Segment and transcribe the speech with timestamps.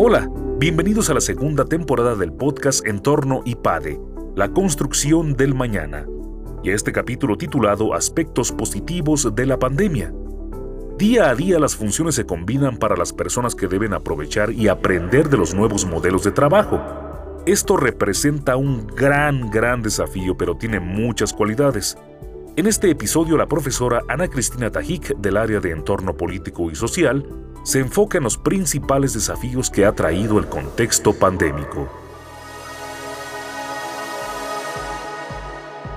[0.00, 4.00] Hola, bienvenidos a la segunda temporada del podcast Entorno IPADE,
[4.36, 6.06] la construcción del mañana,
[6.62, 10.14] y a este capítulo titulado Aspectos positivos de la pandemia.
[10.98, 15.28] Día a día las funciones se combinan para las personas que deben aprovechar y aprender
[15.30, 16.80] de los nuevos modelos de trabajo.
[17.44, 21.98] Esto representa un gran, gran desafío, pero tiene muchas cualidades.
[22.54, 27.26] En este episodio, la profesora Ana Cristina Tajik, del área de Entorno Político y Social,
[27.62, 31.88] se enfoca en los principales desafíos que ha traído el contexto pandémico.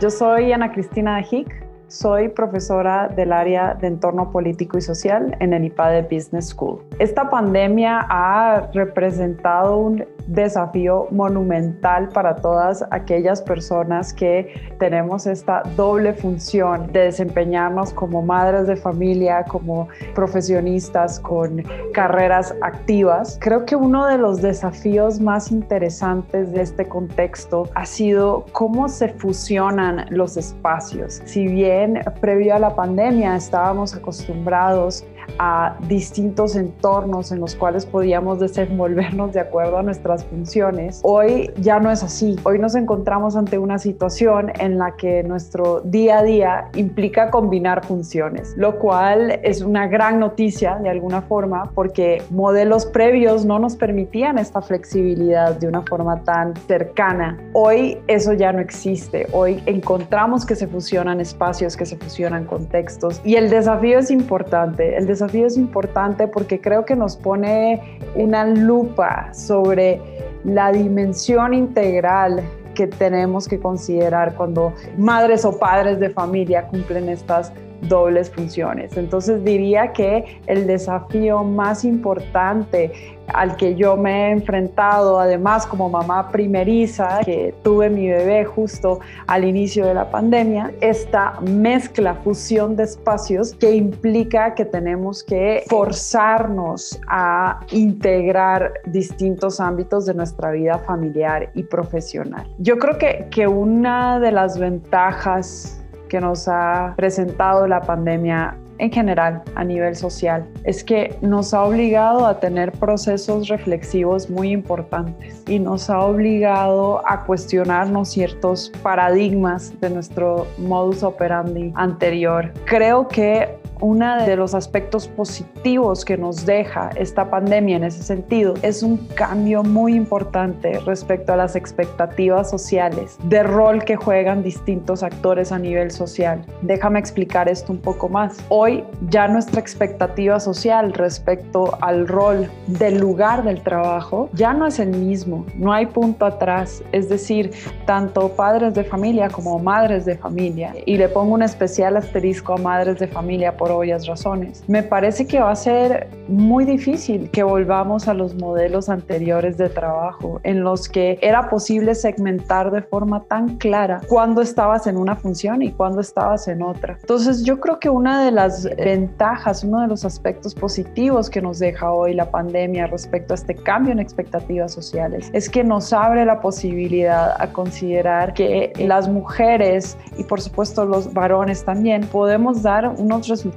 [0.00, 5.52] Yo soy Ana Cristina Hick, soy profesora del área de entorno político y social en
[5.52, 6.82] el IPADE Business School.
[6.98, 16.12] Esta pandemia ha representado un desafío monumental para todas aquellas personas que tenemos esta doble
[16.12, 21.62] función de desempeñarnos como madres de familia, como profesionistas con
[21.92, 23.38] carreras activas.
[23.40, 29.10] Creo que uno de los desafíos más interesantes de este contexto ha sido cómo se
[29.10, 31.22] fusionan los espacios.
[31.24, 31.75] Si bien
[32.20, 35.04] previo a la pandemia estábamos acostumbrados
[35.38, 41.00] a distintos entornos en los cuales podíamos desenvolvernos de acuerdo a nuestras funciones.
[41.02, 42.36] Hoy ya no es así.
[42.44, 47.84] Hoy nos encontramos ante una situación en la que nuestro día a día implica combinar
[47.84, 53.76] funciones, lo cual es una gran noticia de alguna forma porque modelos previos no nos
[53.76, 57.38] permitían esta flexibilidad de una forma tan cercana.
[57.52, 59.26] Hoy eso ya no existe.
[59.32, 64.96] Hoy encontramos que se fusionan espacios, que se fusionan contextos y el desafío es importante.
[65.16, 70.00] Desafío es importante porque creo que nos pone una lupa sobre
[70.44, 72.42] la dimensión integral
[72.74, 77.50] que tenemos que considerar cuando madres o padres de familia cumplen estas
[77.82, 78.96] dobles funciones.
[78.96, 82.92] Entonces diría que el desafío más importante
[83.34, 89.00] al que yo me he enfrentado, además como mamá primeriza, que tuve mi bebé justo
[89.26, 95.64] al inicio de la pandemia, esta mezcla, fusión de espacios que implica que tenemos que
[95.68, 102.48] forzarnos a integrar distintos ámbitos de nuestra vida familiar y profesional.
[102.58, 108.90] Yo creo que, que una de las ventajas que nos ha presentado la pandemia en
[108.90, 115.42] general a nivel social es que nos ha obligado a tener procesos reflexivos muy importantes
[115.46, 122.52] y nos ha obligado a cuestionarnos ciertos paradigmas de nuestro modus operandi anterior.
[122.66, 128.54] Creo que uno de los aspectos positivos que nos deja esta pandemia en ese sentido
[128.62, 135.02] es un cambio muy importante respecto a las expectativas sociales de rol que juegan distintos
[135.02, 136.44] actores a nivel social.
[136.62, 138.36] Déjame explicar esto un poco más.
[138.48, 144.78] Hoy ya nuestra expectativa social respecto al rol del lugar del trabajo ya no es
[144.78, 147.52] el mismo, no hay punto atrás, es decir,
[147.84, 152.56] tanto padres de familia como madres de familia, y le pongo un especial asterisco a
[152.56, 154.62] madres de familia por obvias razones.
[154.68, 159.68] Me parece que va a ser muy difícil que volvamos a los modelos anteriores de
[159.68, 165.16] trabajo en los que era posible segmentar de forma tan clara cuándo estabas en una
[165.16, 166.96] función y cuándo estabas en otra.
[167.00, 171.58] Entonces yo creo que una de las ventajas, uno de los aspectos positivos que nos
[171.58, 176.24] deja hoy la pandemia respecto a este cambio en expectativas sociales es que nos abre
[176.24, 182.88] la posibilidad a considerar que las mujeres y por supuesto los varones también podemos dar
[182.88, 183.55] unos resultados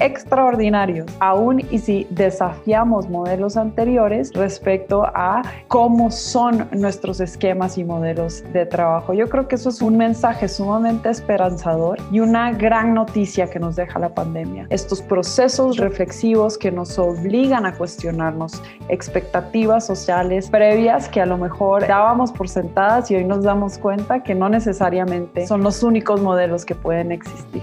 [0.00, 8.42] extraordinarios, aún y si desafiamos modelos anteriores respecto a cómo son nuestros esquemas y modelos
[8.52, 9.14] de trabajo.
[9.14, 13.76] Yo creo que eso es un mensaje sumamente esperanzador y una gran noticia que nos
[13.76, 14.66] deja la pandemia.
[14.70, 21.86] Estos procesos reflexivos que nos obligan a cuestionarnos expectativas sociales previas que a lo mejor
[21.86, 26.64] dábamos por sentadas y hoy nos damos cuenta que no necesariamente son los únicos modelos
[26.64, 27.62] que pueden existir.